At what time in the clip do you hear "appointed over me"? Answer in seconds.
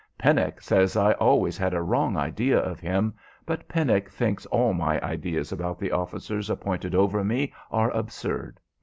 6.49-7.53